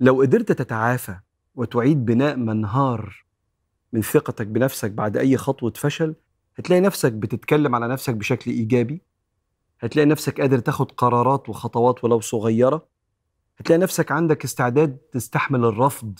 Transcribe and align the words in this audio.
لو 0.00 0.20
قدرت 0.20 0.52
تتعافى 0.52 1.16
وتعيد 1.54 2.04
بناء 2.04 2.36
منهار 2.36 3.24
من 3.92 4.02
ثقتك 4.02 4.46
بنفسك 4.46 4.90
بعد 4.90 5.16
أي 5.16 5.36
خطوة 5.36 5.72
فشل 5.76 6.14
هتلاقي 6.56 6.80
نفسك 6.80 7.12
بتتكلم 7.12 7.74
على 7.74 7.88
نفسك 7.88 8.14
بشكل 8.14 8.50
إيجابي. 8.50 9.02
هتلاقي 9.80 10.06
نفسك 10.06 10.40
قادر 10.40 10.58
تاخد 10.58 10.92
قرارات 10.92 11.48
وخطوات 11.48 12.04
ولو 12.04 12.20
صغيرة. 12.20 12.86
هتلاقي 13.58 13.78
نفسك 13.78 14.12
عندك 14.12 14.44
استعداد 14.44 14.96
تستحمل 14.96 15.64
الرفض 15.64 16.18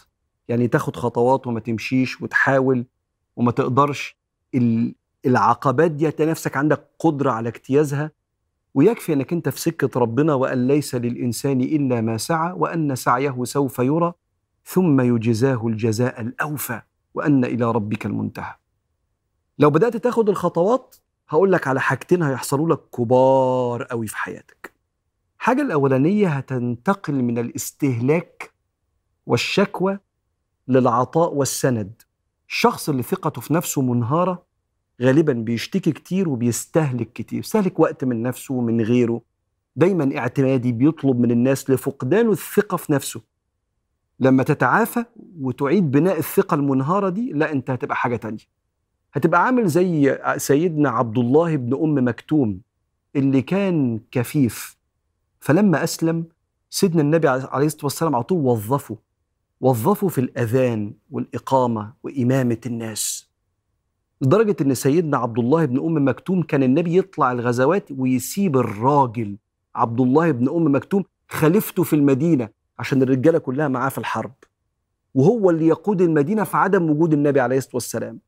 يعني 0.48 0.68
تاخد 0.68 0.96
خطوات 0.96 1.46
وما 1.46 1.60
تمشيش 1.60 2.22
وتحاول 2.22 2.86
وما 3.36 3.52
تقدرش. 3.52 4.18
العقبات 5.26 5.90
دي 5.90 6.08
هتلاقي 6.08 6.30
نفسك 6.30 6.56
عندك 6.56 6.90
قدرة 6.98 7.30
على 7.30 7.48
اجتيازها 7.48 8.10
ويكفي 8.74 9.12
أنك 9.12 9.32
أنت 9.32 9.48
في 9.48 9.60
سكة 9.60 10.00
ربنا 10.00 10.34
وأن 10.34 10.66
ليس 10.68 10.94
للإنسان 10.94 11.60
إلا 11.60 12.00
ما 12.00 12.16
سعى 12.16 12.52
وأن 12.52 12.96
سعيه 12.96 13.44
سوف 13.44 13.78
يرى 13.78 14.12
ثم 14.64 15.00
يجزاه 15.00 15.66
الجزاء 15.66 16.20
الأوفى 16.20 16.82
وأن 17.14 17.44
إلى 17.44 17.70
ربك 17.70 18.06
المنتهى. 18.06 18.54
لو 19.58 19.70
بدأت 19.70 19.96
تاخد 19.96 20.28
الخطوات 20.28 20.96
هقول 21.28 21.52
لك 21.52 21.66
على 21.68 21.80
حاجتين 21.80 22.22
هيحصلوا 22.22 22.68
لك 22.74 22.80
كبار 22.96 23.82
قوي 23.82 24.06
في 24.06 24.16
حياتك. 24.16 24.72
الحاجة 25.40 25.62
الأولانية 25.62 26.28
هتنتقل 26.28 27.22
من 27.22 27.38
الاستهلاك 27.38 28.52
والشكوى 29.26 29.98
للعطاء 30.68 31.34
والسند. 31.34 32.02
الشخص 32.48 32.88
اللي 32.88 33.02
ثقته 33.02 33.40
في 33.40 33.54
نفسه 33.54 33.82
منهارة 33.82 34.49
غالبا 35.02 35.32
بيشتكي 35.32 35.92
كتير 35.92 36.28
وبيستهلك 36.28 37.12
كتير. 37.12 37.38
يستهلك 37.38 37.80
وقت 37.80 38.04
من 38.04 38.22
نفسه 38.22 38.54
ومن 38.54 38.80
غيره. 38.80 39.20
دايما 39.76 40.18
اعتمادي 40.18 40.72
بيطلب 40.72 41.20
من 41.20 41.30
الناس 41.30 41.70
لفقدانه 41.70 42.32
الثقة 42.32 42.76
في 42.76 42.92
نفسه. 42.92 43.20
لما 44.20 44.42
تتعافى 44.42 45.04
وتعيد 45.40 45.90
بناء 45.90 46.18
الثقة 46.18 46.54
المنهارة 46.54 47.08
دي 47.08 47.32
لا 47.32 47.52
انت 47.52 47.70
هتبقى 47.70 47.96
حاجة 47.96 48.16
تانية. 48.16 48.60
هتبقى 49.12 49.44
عامل 49.44 49.68
زي 49.68 50.18
سيدنا 50.36 50.88
عبد 50.90 51.18
الله 51.18 51.56
بن 51.56 51.74
أم 51.74 52.08
مكتوم 52.08 52.60
اللي 53.16 53.42
كان 53.42 54.00
كفيف. 54.10 54.76
فلما 55.40 55.84
أسلم 55.84 56.24
سيدنا 56.70 57.02
النبي 57.02 57.28
عليه 57.28 57.66
الصلاة 57.66 57.84
والسلام 57.84 58.14
على 58.14 58.24
طول 58.24 58.38
وظفه. 58.44 58.96
وظفه 59.60 60.08
في 60.08 60.20
الأذان 60.20 60.92
والإقامة 61.10 61.92
وإمامة 62.02 62.60
الناس. 62.66 63.29
لدرجة 64.22 64.56
إن 64.60 64.74
سيدنا 64.74 65.16
عبد 65.16 65.38
الله 65.38 65.64
بن 65.64 65.78
أم 65.78 66.08
مكتوم 66.08 66.42
كان 66.42 66.62
النبي 66.62 66.96
يطلع 66.96 67.32
الغزوات 67.32 67.88
ويسيب 67.98 68.56
الراجل 68.56 69.36
عبد 69.74 70.00
الله 70.00 70.30
بن 70.30 70.48
أم 70.48 70.74
مكتوم 70.74 71.04
خليفته 71.28 71.82
في 71.82 71.96
المدينة 71.96 72.48
عشان 72.78 73.02
الرجالة 73.02 73.38
كلها 73.38 73.68
معاه 73.68 73.88
في 73.88 73.98
الحرب. 73.98 74.32
وهو 75.14 75.50
اللي 75.50 75.66
يقود 75.66 76.00
المدينة 76.00 76.44
في 76.44 76.56
عدم 76.56 76.90
وجود 76.90 77.12
النبي 77.12 77.40
عليه 77.40 77.56
الصلاة 77.56 77.74
والسلام. 77.74 78.18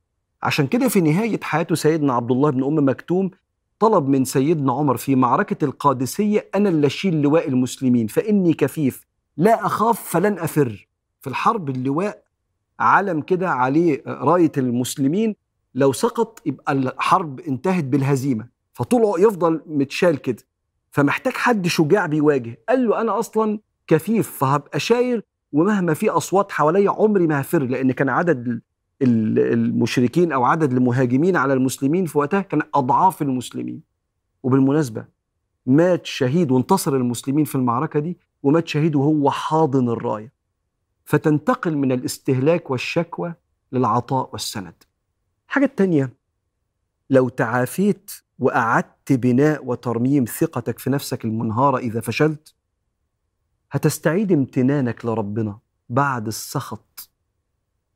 عشان 0.42 0.66
كده 0.66 0.88
في 0.88 1.00
نهاية 1.00 1.40
حياته 1.42 1.74
سيدنا 1.74 2.12
عبد 2.12 2.30
الله 2.30 2.50
بن 2.50 2.64
أم 2.64 2.88
مكتوم 2.88 3.30
طلب 3.78 4.08
من 4.08 4.24
سيدنا 4.24 4.72
عمر 4.72 4.96
في 4.96 5.14
معركة 5.16 5.64
القادسية 5.64 6.48
أنا 6.54 6.68
اللي 6.68 6.86
أشيل 6.86 7.22
لواء 7.22 7.48
المسلمين 7.48 8.06
فإني 8.06 8.54
كفيف 8.54 9.06
لا 9.36 9.66
أخاف 9.66 10.00
فلن 10.00 10.38
أفر. 10.38 10.88
في 11.20 11.26
الحرب 11.30 11.70
اللواء 11.70 12.22
علم 12.80 13.20
كده 13.20 13.50
عليه 13.50 14.02
راية 14.06 14.52
المسلمين 14.58 15.36
لو 15.74 15.92
سقط 15.92 16.42
يبقى 16.46 16.72
الحرب 16.72 17.40
انتهت 17.40 17.84
بالهزيمة 17.84 18.48
فطول 18.72 19.22
يفضل 19.22 19.60
متشال 19.66 20.16
كده 20.18 20.42
فمحتاج 20.90 21.32
حد 21.32 21.66
شجاع 21.66 22.06
بيواجه. 22.06 22.58
قال 22.68 22.86
له 22.88 23.00
أنا 23.00 23.18
أصلا 23.18 23.58
كفيف 23.86 24.30
فهبقى 24.30 24.80
شاير 24.80 25.24
ومهما 25.52 25.94
في 25.94 26.10
أصوات 26.10 26.52
حواليا 26.52 26.90
عمري 26.90 27.26
ما 27.26 27.40
هفر 27.40 27.62
لأن 27.62 27.92
كان 27.92 28.08
عدد 28.08 28.60
المشركين 29.02 30.32
أو 30.32 30.44
عدد 30.44 30.72
المهاجمين 30.72 31.36
على 31.36 31.52
المسلمين 31.52 32.06
في 32.06 32.18
وقتها 32.18 32.40
كان 32.40 32.62
أضعاف 32.74 33.22
المسلمين. 33.22 33.82
وبالمناسبة 34.42 35.04
مات 35.66 36.06
شهيد 36.06 36.50
وانتصر 36.50 36.96
المسلمين 36.96 37.44
في 37.44 37.54
المعركة 37.54 38.00
دي 38.00 38.18
ومات 38.42 38.68
شهيد 38.68 38.96
وهو 38.96 39.30
حاضن 39.30 39.88
الراية. 39.88 40.32
فتنتقل 41.04 41.76
من 41.76 41.92
الاستهلاك 41.92 42.70
والشكوى 42.70 43.34
للعطاء 43.72 44.28
والسند. 44.32 44.74
الحاجة 45.52 45.64
التانية 45.64 46.12
لو 47.10 47.28
تعافيت 47.28 48.10
وأعدت 48.38 49.12
بناء 49.12 49.66
وترميم 49.66 50.24
ثقتك 50.24 50.78
في 50.78 50.90
نفسك 50.90 51.24
المنهارة 51.24 51.78
إذا 51.78 52.00
فشلت 52.00 52.54
هتستعيد 53.72 54.32
امتنانك 54.32 55.04
لربنا 55.04 55.58
بعد 55.88 56.26
السخط. 56.26 57.10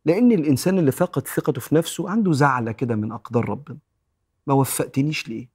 لأن 0.05 0.33
الإنسان 0.33 0.79
اللي 0.79 0.93
فقد 0.93 1.29
ثقته 1.29 1.61
في 1.61 1.75
نفسه 1.75 2.11
عنده 2.11 2.33
زعلة 2.33 2.73
كده 2.73 2.97
من 2.97 3.13
أقدار 3.13 3.49
ربنا. 3.49 3.79
ما 4.47 4.55
وفقتنيش 4.55 5.29
ليه؟ 5.29 5.49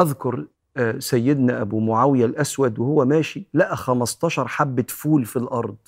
أذكر 0.00 0.46
آه، 0.76 0.98
سيدنا 0.98 1.60
أبو 1.60 1.80
معاوية 1.80 2.24
الأسود 2.24 2.78
وهو 2.78 3.04
ماشي 3.04 3.46
لقى 3.54 3.76
15 3.76 4.48
حبة 4.48 4.86
فول 4.88 5.24
في 5.24 5.36
الأرض. 5.36 5.78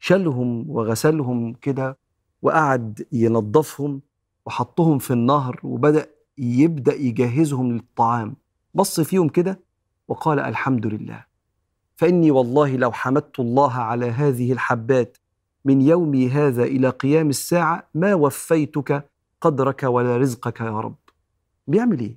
شالهم 0.00 0.70
وغسلهم 0.70 1.54
كده 1.54 2.03
وقعد 2.44 3.06
ينظفهم 3.12 4.00
وحطهم 4.46 4.98
في 4.98 5.10
النهر 5.10 5.60
وبدأ 5.62 6.06
يبدأ 6.38 6.94
يجهزهم 6.94 7.72
للطعام. 7.72 8.36
بص 8.74 9.00
فيهم 9.00 9.28
كده 9.28 9.60
وقال 10.08 10.38
الحمد 10.40 10.86
لله. 10.86 11.24
فإني 11.96 12.30
والله 12.30 12.76
لو 12.76 12.92
حمدت 12.92 13.40
الله 13.40 13.72
على 13.72 14.10
هذه 14.10 14.52
الحبات 14.52 15.18
من 15.64 15.80
يومي 15.82 16.28
هذا 16.28 16.64
إلى 16.64 16.88
قيام 16.88 17.28
الساعة 17.28 17.88
ما 17.94 18.14
وفيتك 18.14 19.10
قدرك 19.40 19.82
ولا 19.82 20.16
رزقك 20.16 20.60
يا 20.60 20.80
رب. 20.80 20.96
بيعمل 21.66 22.00
إيه؟ 22.00 22.16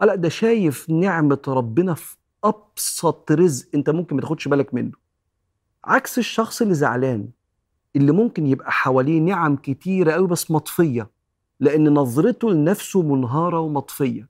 قال 0.00 0.20
ده 0.20 0.28
شايف 0.28 0.90
نعمة 0.90 1.42
ربنا 1.48 1.94
في 1.94 2.16
أبسط 2.44 3.32
رزق 3.32 3.68
أنت 3.74 3.90
ممكن 3.90 4.16
ما 4.16 4.22
تاخدش 4.22 4.48
بالك 4.48 4.74
منه. 4.74 4.92
عكس 5.84 6.18
الشخص 6.18 6.62
اللي 6.62 6.74
زعلان. 6.74 7.28
اللي 7.98 8.12
ممكن 8.12 8.46
يبقى 8.46 8.72
حواليه 8.72 9.20
نعم 9.20 9.56
كتيرة 9.56 10.12
قوي 10.12 10.28
بس 10.28 10.50
مطفية 10.50 11.10
لأن 11.60 11.94
نظرته 11.94 12.50
لنفسه 12.50 13.02
منهارة 13.02 13.60
ومطفية. 13.60 14.28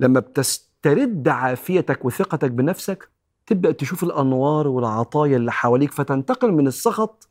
لما 0.00 0.20
بتسترد 0.20 1.28
عافيتك 1.28 2.04
وثقتك 2.04 2.50
بنفسك 2.50 3.10
تبدأ 3.46 3.72
تشوف 3.72 4.04
الأنوار 4.04 4.68
والعطايا 4.68 5.36
اللي 5.36 5.52
حواليك 5.52 5.92
فتنتقل 5.92 6.52
من 6.52 6.66
السخط 6.66 7.28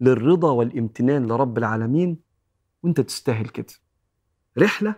للرضا 0.00 0.50
والامتنان 0.50 1.26
لرب 1.26 1.58
العالمين 1.58 2.18
وأنت 2.82 3.00
تستاهل 3.00 3.46
كده. 3.48 3.72
رحلة 4.58 4.94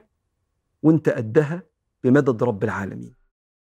وأنت 0.82 1.08
قدها 1.08 1.62
بمدد 2.04 2.42
رب 2.42 2.64
العالمين. 2.64 3.14